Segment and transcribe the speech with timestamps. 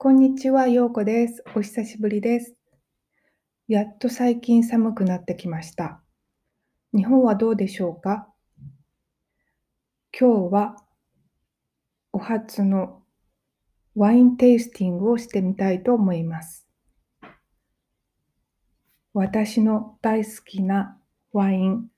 [0.00, 1.42] こんにちは、ようこです。
[1.56, 2.54] お久しぶりです。
[3.66, 6.00] やっと最近寒くなってきました。
[6.94, 8.28] 日本はどうでしょうか？
[10.16, 10.76] 今日は
[12.12, 13.02] お初の
[13.96, 16.68] ワインテイスティングをしてみたいと思います。
[19.12, 20.96] 私の大好きな
[21.32, 21.88] ワイン、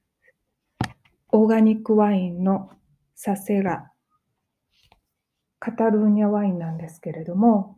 [1.32, 2.70] オーガニックワインの
[3.14, 3.92] サセラ、
[5.58, 7.76] カタルーニャワインなんですけれども、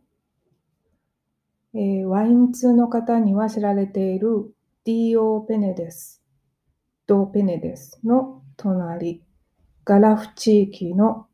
[1.75, 4.53] えー、ワイン通の方には知られている
[4.85, 6.21] ディオ・ペネデス、
[7.07, 9.23] ド・ペネデスの隣、
[9.83, 11.27] ガラフ地域の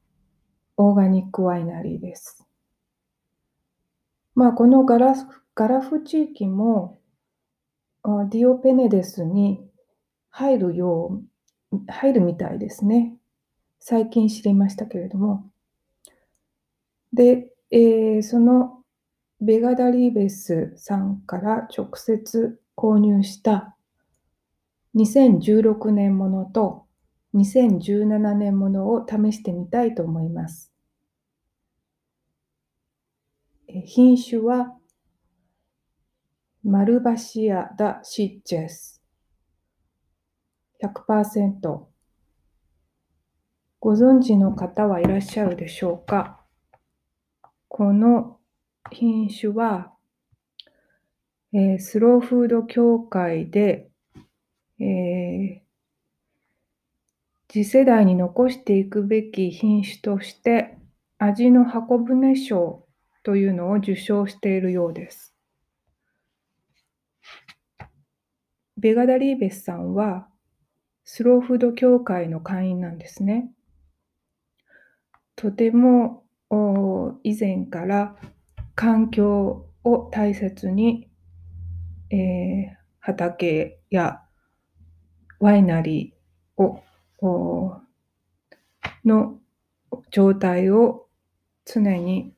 [0.77, 2.47] オーガニックワイナリーです。
[4.33, 5.13] まあ、このガラ
[5.55, 6.99] ガラフ地域も
[8.03, 9.61] ディオペネデスに
[10.29, 11.21] 入るよ
[11.73, 13.13] う、入るみたいですね。
[13.81, 15.45] 最近知りましたけれども。
[17.11, 18.78] で、えー、その
[19.41, 23.75] ベガダリーベスさんから直接購入した
[24.95, 26.85] 2016年ものと
[27.35, 30.73] 2017年ものを試してみたいと思います。
[33.85, 34.75] 品種は
[36.63, 39.01] マルバシア・ダ・シッチェス。
[40.83, 41.85] 100%
[43.79, 46.43] ご存知の方はいらっしゃるでしょうか？
[47.67, 48.38] この
[48.91, 49.93] 品種は、
[51.53, 53.89] えー、スローフード協会で、
[54.79, 55.59] えー、
[57.47, 60.77] 次世代に残していくべき品種として
[61.17, 62.85] 味の箱舟賞
[63.23, 65.35] というのを受賞しているようです。
[68.77, 70.29] ベガダリーベスさんは
[71.03, 73.51] スローフード協会の会員なんですね。
[75.35, 76.23] とても
[77.23, 78.15] 以前から
[78.79, 81.09] 環境を大切に、
[82.11, 84.21] えー、畑や
[85.41, 87.81] ワイナリーを
[89.03, 89.37] の
[90.11, 91.07] 状態を
[91.65, 92.33] 常に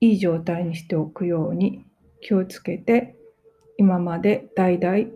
[0.00, 1.84] いい状態にしておくように
[2.20, 3.14] 気をつけて
[3.78, 5.06] 今まで代々、え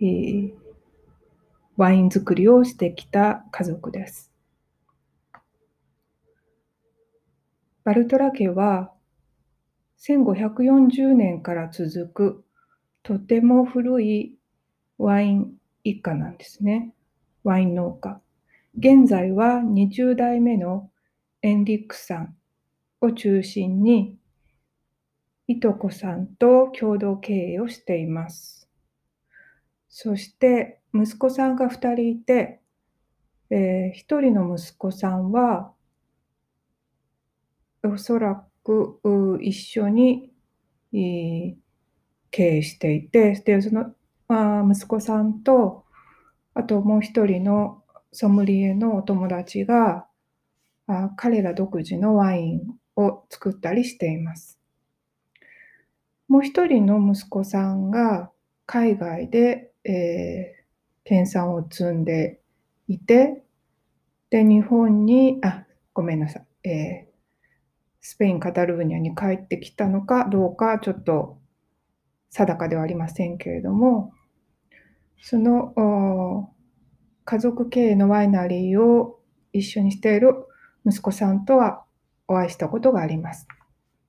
[0.00, 0.52] ー、
[1.76, 4.29] ワイン作りをしてきた家族です。
[7.90, 8.92] バルトラ家は
[9.98, 12.44] 1540年から続く
[13.02, 14.38] とても古い
[14.96, 16.94] ワイン一家なんですね。
[17.42, 18.20] ワイン農家。
[18.78, 20.88] 現在は20代目の
[21.42, 22.36] エンリックさん
[23.00, 24.16] を中心に
[25.48, 28.68] いとこさんと共同経営をしています。
[29.88, 32.60] そして息子さんが2人いて、
[33.50, 35.72] えー、1人の息子さんは
[37.82, 39.00] おそらく
[39.40, 40.30] 一緒に
[40.92, 41.56] 経
[42.30, 43.94] 営していて、で、その、
[44.28, 45.84] あ息子さんと、
[46.54, 47.82] あともう一人の
[48.12, 50.06] ソムリエのお友達が、
[50.86, 54.58] あ彼ら独自のワインを作ったりしています。
[56.28, 58.30] もう一人の息子さんが
[58.66, 62.40] 海外で、えー、研鑽を積んで
[62.88, 63.42] いて、
[64.30, 66.68] で、日本に、あ、ごめんなさい。
[66.68, 67.09] えー
[68.00, 71.38] スペイン・カタルーニャに帰ってきたのかどうかちょっと
[72.30, 74.12] 定かではありませんけれども、
[75.22, 76.50] その
[77.24, 79.20] 家族経営のワイナリーを
[79.52, 80.34] 一緒にしている
[80.86, 81.84] 息子さんとは
[82.28, 83.46] お会いしたことがあります。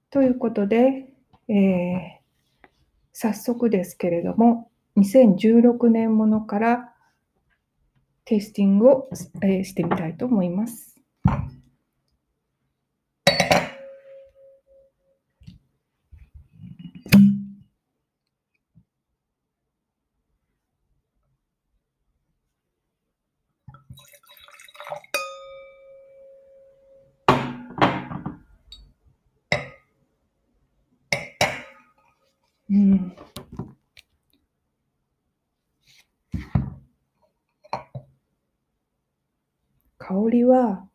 [0.10, 1.10] ということで、
[1.48, 2.68] えー、
[3.14, 6.94] 早速ですけれども、2016年ものから
[8.26, 9.10] テイスティングを、
[9.42, 11.00] えー、してみたいと思います。
[32.72, 33.14] うん。
[39.98, 40.88] 香りは、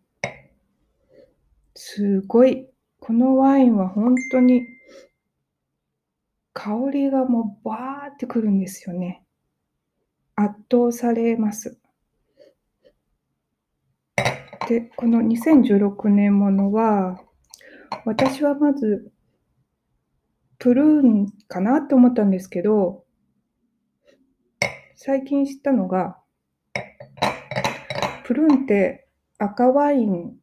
[1.74, 4.66] すごい、このワインは本当に、
[6.54, 9.22] 香りがもうバーってくるんですよね。
[10.34, 11.78] 圧倒されます。
[14.66, 17.20] で、この2016年ものは、
[18.06, 19.12] 私はまず
[20.58, 23.04] プルーンかなって思ったんですけど、
[24.94, 26.18] 最近知ったのが、
[28.24, 29.08] プルーンって
[29.38, 30.36] 赤ワイン、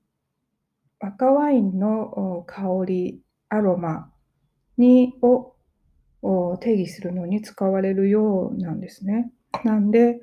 [0.99, 4.11] 赤ワインの香りアロマ
[4.77, 9.31] にを定義するのに使われるようなんですね。
[9.63, 10.21] なんで、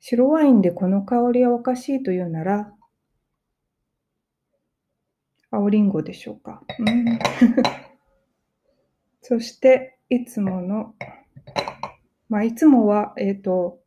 [0.00, 2.72] 白ワインでこの香りはおかしいというなら、
[5.50, 6.62] 青りんごでしょうか。
[6.78, 7.18] うん、
[9.26, 10.94] そして、いつもの、
[12.28, 13.78] まあ、いつもは、えっ、ー、と、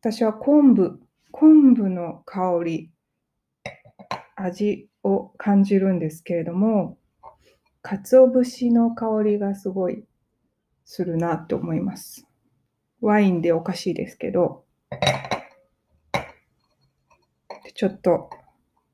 [0.00, 1.00] 私は昆布、
[1.30, 2.90] 昆布の香り、
[4.34, 6.98] 味を感じるんですけれども、
[7.82, 10.02] 鰹節の香りがすごい
[10.84, 12.26] するなと思います。
[13.00, 14.64] ワインでおかしいですけど、
[17.76, 18.28] ちょっと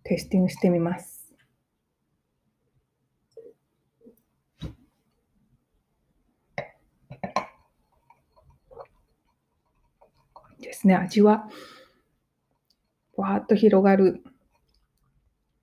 [0.03, 1.20] テスティングしてみます。
[10.71, 11.49] ですね、味は
[13.17, 14.23] わーっと広がる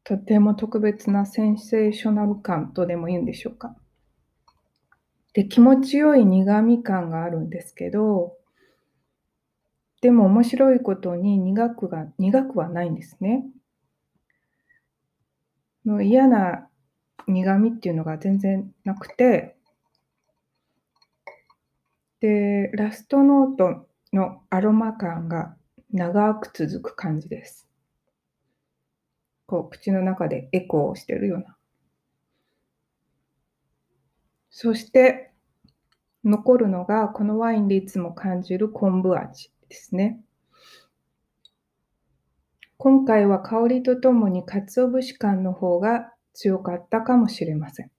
[0.04, 3.74] とても特別なセンセーショナル感とでも言うんでしょうか。
[5.32, 8.36] で、気持ちよい苦味感があるんですけど、
[10.02, 13.46] でも面白いことに苦くが苦くはないんですね。
[15.86, 16.68] の嫌な
[17.28, 19.56] 苦味っていうのが全然なくて、
[22.20, 25.56] で、ラストノートのアロマ感が
[25.92, 27.68] 長く続く感じです。
[29.46, 31.58] こう口の中でエコーをしてるような。
[34.50, 35.32] そして
[36.24, 40.20] 残るのがこのワインでいつも感じる昆布味ですね。
[42.78, 47.92] 今回は香りとともに鰹節感の方が強かったかもしれません。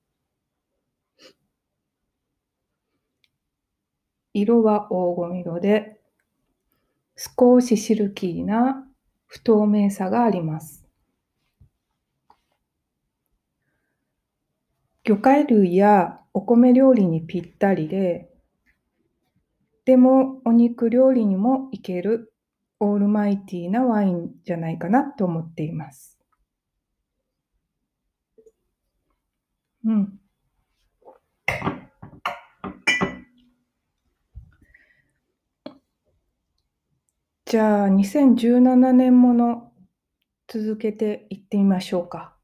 [4.35, 5.98] 色は黄金色で
[7.19, 8.87] 少しシルキーな
[9.27, 10.87] 不透明さがあります。
[15.03, 18.31] 魚介類やお米料理にぴったりで、
[19.85, 22.33] でもお肉料理にもいける
[22.79, 26.21] オールマイティーなワインじゃないかなと思っています。
[29.85, 30.21] うん。
[37.49, 39.73] じゃあ、2017年もの
[40.49, 42.37] 続けていってみましょうか。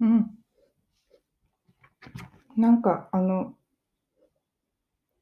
[0.00, 0.30] うん。
[2.60, 3.54] なんか、あの、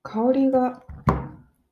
[0.03, 0.83] 香りが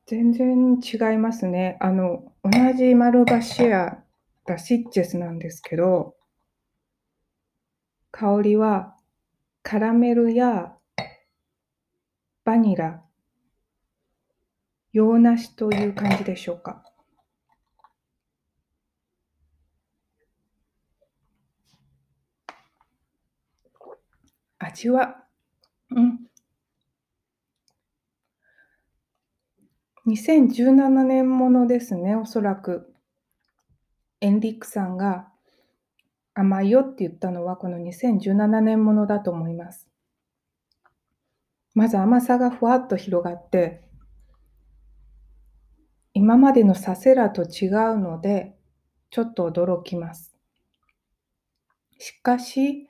[0.06, 1.76] 全然違いますね。
[1.80, 3.98] あの、同じマルバシア、
[4.46, 6.14] ダシッチェスなんですけど、
[8.12, 8.96] 香りは
[9.64, 10.76] カラメルや
[12.44, 13.02] バニラ、
[14.92, 16.84] 洋梨という感じでしょうか。
[24.60, 25.26] 味は、
[25.90, 26.26] うん。
[30.06, 32.94] 2017年ものですね、おそらく。
[34.20, 35.28] エンリックさんが
[36.32, 39.88] 甘いよって言ったのはこの2017年ものだと思います。
[41.75, 43.82] まず甘さがふわっと広がって、
[46.14, 48.54] 今までのサセラと違うので、
[49.10, 50.36] ちょっと驚きます。
[51.98, 52.86] しかし、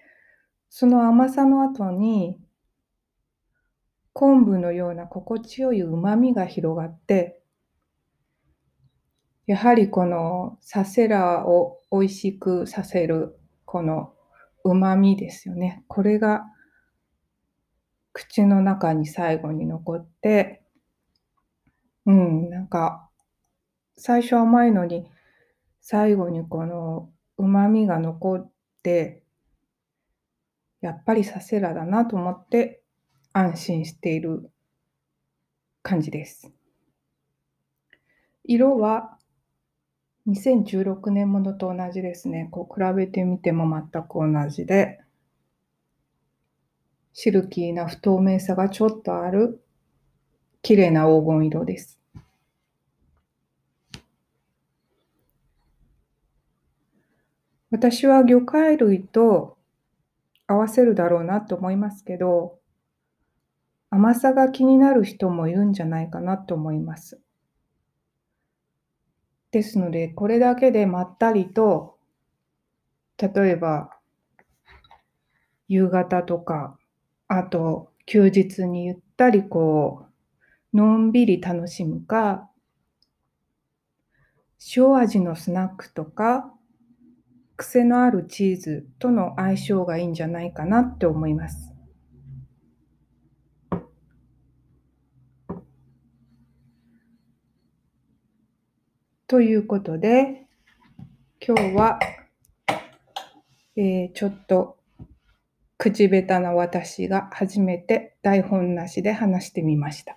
[0.68, 2.38] その甘さの後に、
[4.18, 7.38] 昆布のような心地よい旨みが広がって、
[9.46, 14.14] やはりこのサセラを美味しくさせるこの
[14.64, 15.85] 旨みですよね。
[15.87, 16.46] これが
[18.14, 20.62] 口の中に最後に残って、
[22.06, 23.11] うん、なんか
[23.99, 25.11] 最初甘いのに
[25.82, 28.50] 最後にこの旨みが残っ
[28.82, 29.23] て
[30.80, 32.82] やっぱりサセラだなと思って
[33.38, 34.50] 安心している
[35.83, 36.50] 感じです。
[38.45, 39.19] 色は
[40.26, 42.49] 2016年ものと同じですね。
[42.50, 45.00] こう比べてみても全く同じで、
[47.12, 49.62] シルキーな不透明さがちょっとある
[50.62, 52.00] 綺麗な黄金色です。
[57.71, 59.59] 私は魚介類と
[60.47, 62.59] 合わせるだろうなと思いますけど、
[63.90, 67.21] 甘さが気になる人もいるんじゃないかなと思います。
[69.50, 71.99] ですので、これだけでまったりと、
[73.19, 73.90] 例えば、
[75.69, 76.78] 夕方とか、
[77.28, 80.07] あと休日にゆったりこ
[80.73, 82.50] う、のんびり楽しむか、
[84.76, 86.52] 塩味のスナックとか、
[87.57, 91.75] 癖のあるチーズとの相性がいいんじゃないかなって思います。
[99.28, 100.47] ということで、
[101.45, 101.99] 今日は、
[103.75, 104.78] えー、ちょっと
[105.78, 110.16] 口下手な私が初めて台本なしで話してみました。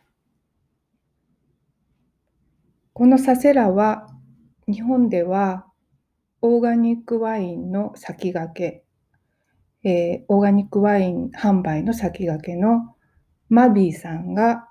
[2.93, 4.07] このサセラは
[4.67, 5.65] 日本では
[6.43, 12.95] オーガニックワインの先駆け、えー、オーガニックワイン販売の先駆けの
[13.49, 14.67] マビーさんが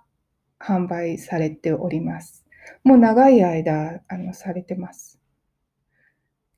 [0.61, 2.48] 販売されております。
[2.85, 5.21] もう長い間あのされてます。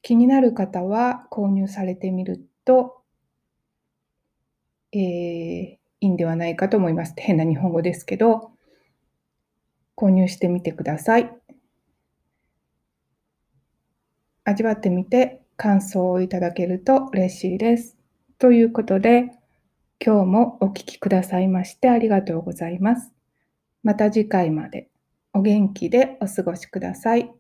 [0.03, 3.01] 気になる方は購入されてみると
[4.93, 7.15] えー、いいんではないかと思います。
[7.17, 8.53] 変な日本語ですけど、
[9.97, 11.31] 購入してみてください。
[14.45, 17.97] 味わってみて感想をいただけると嬉しいです。
[18.39, 19.31] ということで、
[20.05, 23.13] 今日もお聴きくださいましてありがとうございます。
[23.83, 24.90] また次回まで
[25.35, 27.40] お元気でお過ごしください。